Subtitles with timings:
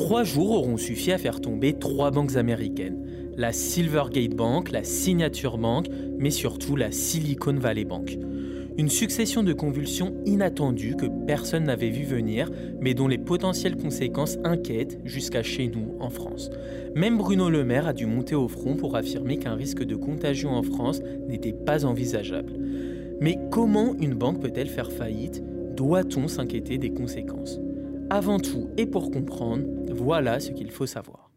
[0.00, 3.06] Trois jours auront suffi à faire tomber trois banques américaines.
[3.36, 5.88] La Silvergate Bank, la Signature Bank,
[6.18, 8.18] mais surtout la Silicon Valley Bank.
[8.78, 12.50] Une succession de convulsions inattendues que personne n'avait vu venir,
[12.80, 16.50] mais dont les potentielles conséquences inquiètent jusqu'à chez nous, en France.
[16.96, 20.52] Même Bruno Le Maire a dû monter au front pour affirmer qu'un risque de contagion
[20.52, 22.54] en France n'était pas envisageable.
[23.20, 25.42] Mais comment une banque peut-elle faire faillite?
[25.76, 27.60] Doit-on s'inquiéter des conséquences?
[28.12, 31.30] Avant tout et pour comprendre, voilà ce qu'il faut savoir.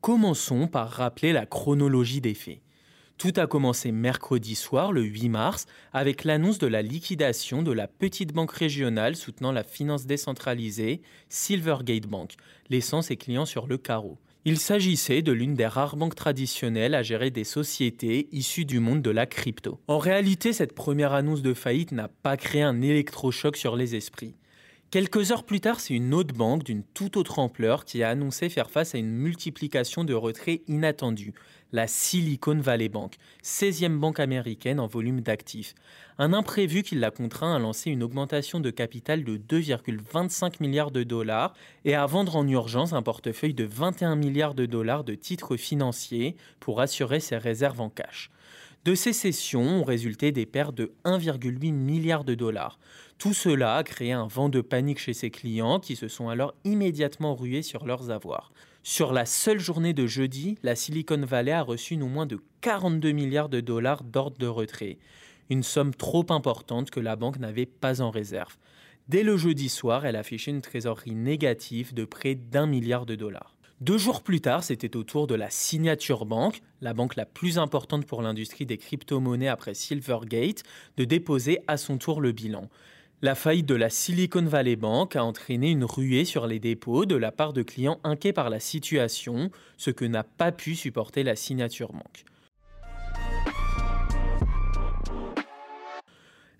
[0.00, 2.60] Commençons par rappeler la chronologie des faits.
[3.16, 7.88] Tout a commencé mercredi soir, le 8 mars, avec l'annonce de la liquidation de la
[7.88, 12.36] petite banque régionale soutenant la finance décentralisée, Silvergate Bank,
[12.70, 14.16] laissant ses clients sur le carreau.
[14.50, 19.02] Il s'agissait de l'une des rares banques traditionnelles à gérer des sociétés issues du monde
[19.02, 19.78] de la crypto.
[19.88, 24.36] En réalité, cette première annonce de faillite n'a pas créé un électrochoc sur les esprits.
[24.90, 28.48] Quelques heures plus tard, c'est une autre banque d'une toute autre ampleur qui a annoncé
[28.48, 31.34] faire face à une multiplication de retraits inattendus,
[31.72, 35.74] la Silicon Valley Bank, 16e banque américaine en volume d'actifs.
[36.16, 41.02] Un imprévu qui l'a contraint à lancer une augmentation de capital de 2,25 milliards de
[41.02, 41.52] dollars
[41.84, 46.34] et à vendre en urgence un portefeuille de 21 milliards de dollars de titres financiers
[46.60, 48.30] pour assurer ses réserves en cash.
[48.84, 52.78] De ces cessions ont résulté des pertes de 1,8 milliard de dollars.
[53.18, 56.54] Tout cela a créé un vent de panique chez ses clients qui se sont alors
[56.64, 58.52] immédiatement rués sur leurs avoirs.
[58.84, 63.10] Sur la seule journée de jeudi, la Silicon Valley a reçu non moins de 42
[63.10, 64.98] milliards de dollars d'ordre de retrait,
[65.50, 68.56] une somme trop importante que la banque n'avait pas en réserve.
[69.08, 73.57] Dès le jeudi soir, elle affichait une trésorerie négative de près d'un milliard de dollars.
[73.80, 77.58] Deux jours plus tard, c'était au tour de la Signature Bank, la banque la plus
[77.58, 80.64] importante pour l'industrie des crypto-monnaies après Silvergate,
[80.96, 82.68] de déposer à son tour le bilan.
[83.22, 87.14] La faillite de la Silicon Valley Bank a entraîné une ruée sur les dépôts de
[87.14, 91.36] la part de clients inquiets par la situation, ce que n'a pas pu supporter la
[91.36, 92.24] Signature Bank.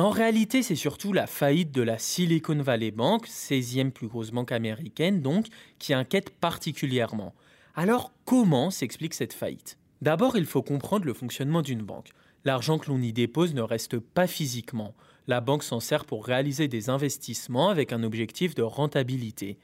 [0.00, 4.52] En réalité, c'est surtout la faillite de la Silicon Valley Bank, 16e plus grosse banque
[4.52, 5.46] américaine donc,
[5.78, 7.34] qui inquiète particulièrement.
[7.74, 9.78] Alors comment s'explique cette faillite?
[10.00, 12.10] D'abord, il faut comprendre le fonctionnement d'une banque.
[12.44, 14.94] L'argent que l'on y dépose ne reste pas physiquement
[15.26, 19.58] la banque s'en sert pour réaliser des investissements avec un objectif de rentabilité.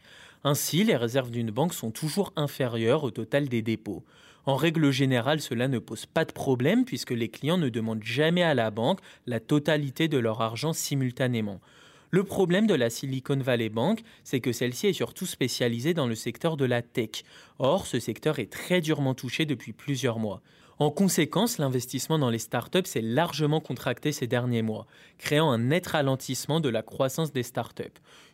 [0.44, 4.04] Ainsi, les réserves d'une banque sont toujours inférieures au total des dépôts.
[4.48, 8.42] En règle générale, cela ne pose pas de problème puisque les clients ne demandent jamais
[8.42, 11.60] à la banque la totalité de leur argent simultanément.
[12.10, 16.14] Le problème de la Silicon Valley Bank, c'est que celle-ci est surtout spécialisée dans le
[16.14, 17.24] secteur de la tech.
[17.58, 20.40] Or, ce secteur est très durement touché depuis plusieurs mois.
[20.80, 24.86] En conséquence, l'investissement dans les startups s'est largement contracté ces derniers mois,
[25.18, 27.82] créant un net ralentissement de la croissance des startups.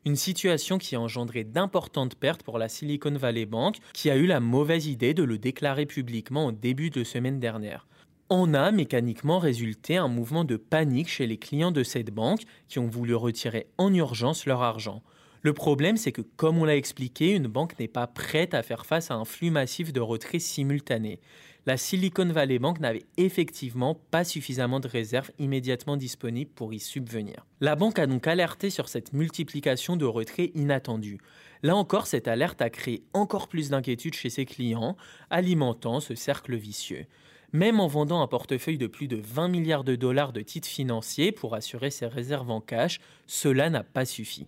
[0.05, 4.27] Une situation qui a engendré d'importantes pertes pour la Silicon Valley Bank, qui a eu
[4.27, 7.87] la mauvaise idée de le déclarer publiquement au début de semaine dernière.
[8.29, 12.79] En a mécaniquement résulté un mouvement de panique chez les clients de cette banque qui
[12.79, 15.03] ont voulu retirer en urgence leur argent.
[15.41, 18.87] Le problème, c'est que, comme on l'a expliqué, une banque n'est pas prête à faire
[18.87, 21.21] face à un flux massif de retraits simultanés
[21.67, 27.47] la Silicon Valley Bank n'avait effectivement pas suffisamment de réserves immédiatement disponibles pour y subvenir.
[27.61, 31.19] La banque a donc alerté sur cette multiplication de retraits inattendus.
[31.63, 34.97] Là encore, cette alerte a créé encore plus d'inquiétude chez ses clients,
[35.31, 37.07] alimentant ce cercle vicieux.
[37.53, 41.33] Même en vendant un portefeuille de plus de 20 milliards de dollars de titres financiers
[41.33, 44.47] pour assurer ses réserves en cash, cela n'a pas suffi.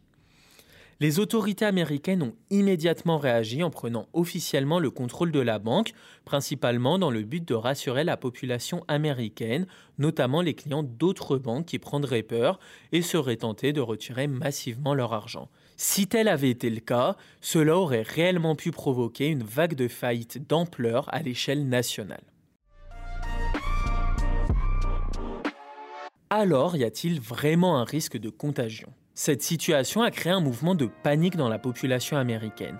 [0.98, 5.92] Les autorités américaines ont immédiatement réagi en prenant officiellement le contrôle de la banque,
[6.24, 9.66] principalement dans le but de rassurer la population américaine,
[9.98, 12.58] notamment les clients d'autres banques qui prendraient peur
[12.92, 15.50] et seraient tentés de retirer massivement leur argent.
[15.76, 20.48] Si tel avait été le cas, cela aurait réellement pu provoquer une vague de faillites
[20.48, 22.24] d'ampleur à l'échelle nationale.
[26.30, 28.88] Alors y a-t-il vraiment un risque de contagion?
[29.16, 32.76] Cette situation a créé un mouvement de panique dans la population américaine.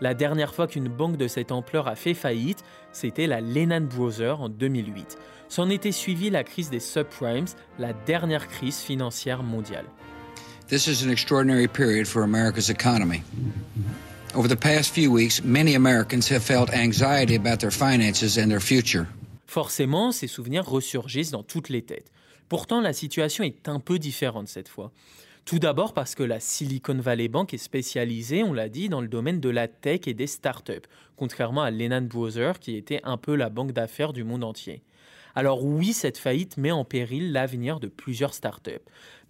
[0.00, 4.40] La dernière fois qu'une banque de cette ampleur a fait faillite, c'était la Lehman Brothers
[4.40, 5.18] en 2008.
[5.48, 7.46] S'en était suivie la crise des subprimes,
[7.80, 9.84] la dernière crise financière mondiale.
[10.68, 13.22] This is an extraordinary period for America's economy.
[14.36, 18.60] Over the past few weeks, many Americans have felt anxiety about their finances and their
[18.60, 19.06] future.
[19.48, 22.12] Forcément, ces souvenirs ressurgissent dans toutes les têtes.
[22.48, 24.92] Pourtant, la situation est un peu différente cette fois.
[25.44, 29.08] Tout d'abord parce que la Silicon Valley Bank est spécialisée, on l'a dit, dans le
[29.08, 33.34] domaine de la tech et des startups, contrairement à Lehman Brothers qui était un peu
[33.34, 34.82] la banque d'affaires du monde entier.
[35.34, 38.70] Alors oui, cette faillite met en péril l'avenir de plusieurs startups,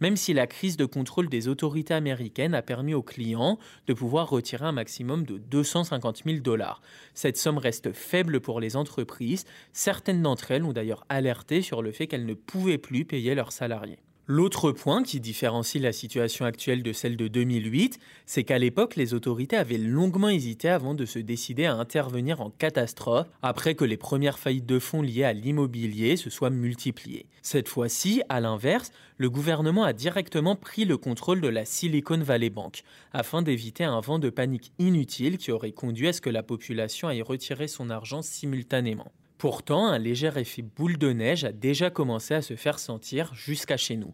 [0.01, 4.31] même si la crise de contrôle des autorités américaines a permis aux clients de pouvoir
[4.31, 6.81] retirer un maximum de 250 000 dollars.
[7.15, 11.93] Cette somme reste faible pour les entreprises, certaines d'entre elles ont d'ailleurs alerté sur le
[11.93, 13.99] fait qu'elles ne pouvaient plus payer leurs salariés.
[14.33, 19.13] L'autre point qui différencie la situation actuelle de celle de 2008, c'est qu'à l'époque, les
[19.13, 23.97] autorités avaient longuement hésité avant de se décider à intervenir en catastrophe après que les
[23.97, 27.27] premières faillites de fonds liées à l'immobilier se soient multipliées.
[27.43, 32.51] Cette fois-ci, à l'inverse, le gouvernement a directement pris le contrôle de la Silicon Valley
[32.51, 36.45] Bank afin d'éviter un vent de panique inutile qui aurait conduit à ce que la
[36.45, 39.11] population aille retirer son argent simultanément.
[39.41, 43.79] Pourtant, un léger effet boule de neige a déjà commencé à se faire sentir jusqu'à
[43.79, 44.13] chez nous.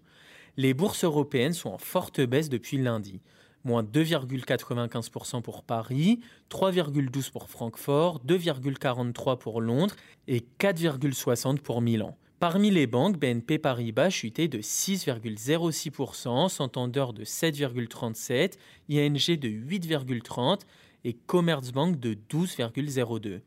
[0.56, 3.20] Les bourses européennes sont en forte baisse depuis lundi.
[3.64, 9.96] Moins 2,95% pour Paris, 3,12% pour Francfort, 2,43% pour Londres
[10.28, 12.16] et 4,60% pour Milan.
[12.38, 18.52] Parmi les banques, BNP Paribas chutait de 6,06%, Santander de 7,37%,
[18.88, 20.60] ING de 8,30%
[21.02, 23.40] et Commerzbank de 12,02%.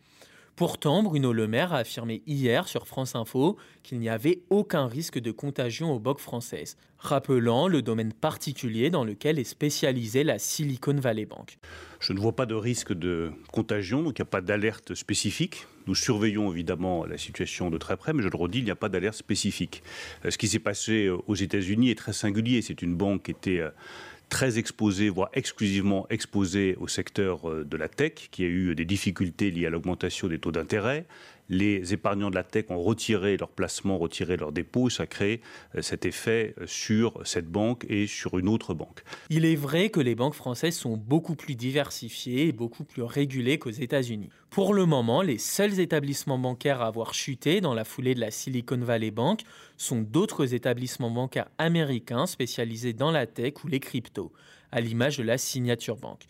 [0.59, 5.17] Pourtant, Bruno Le Maire a affirmé hier sur France Info qu'il n'y avait aucun risque
[5.17, 10.95] de contagion aux banques françaises, rappelant le domaine particulier dans lequel est spécialisée la Silicon
[10.95, 11.59] Valley Bank.
[12.01, 15.65] Je ne vois pas de risque de contagion, donc il n'y a pas d'alerte spécifique.
[15.87, 18.75] Nous surveillons évidemment la situation de très près, mais je le redis, il n'y a
[18.75, 19.81] pas d'alerte spécifique.
[20.25, 22.61] Euh, ce qui s'est passé euh, aux États-Unis est très singulier.
[22.61, 23.69] C'est une banque qui était euh,
[24.29, 28.85] très exposé, voire exclusivement exposé au secteur euh, de la tech, qui a eu des
[28.85, 31.05] difficultés liées à l'augmentation des taux d'intérêt.
[31.49, 34.89] Les épargnants de la tech ont retiré leurs placements, retiré leurs dépôts.
[34.89, 35.41] Ça crée
[35.75, 39.03] euh, cet effet euh, sur cette banque et sur une autre banque.
[39.31, 43.57] Il est vrai que les banques françaises sont beaucoup plus diversifiées et beaucoup plus régulées
[43.57, 44.29] qu'aux États-Unis.
[44.51, 48.29] Pour le moment, les seuls établissements bancaires à avoir chuté dans la foulée de la
[48.29, 49.41] Silicon Valley Bank
[49.77, 54.31] sont d'autres établissements bancaires américains spécialisés dans la tech ou les cryptos,
[54.71, 56.21] à l'image de la Signature Bank.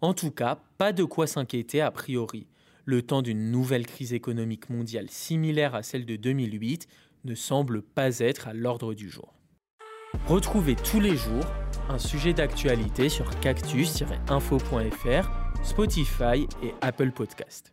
[0.00, 2.46] En tout cas, pas de quoi s'inquiéter a priori.
[2.88, 6.86] Le temps d'une nouvelle crise économique mondiale similaire à celle de 2008
[7.24, 9.34] ne semble pas être à l'ordre du jour.
[10.28, 11.44] Retrouvez tous les jours
[11.88, 15.30] un sujet d'actualité sur cactus-info.fr,
[15.64, 17.72] Spotify et Apple Podcast.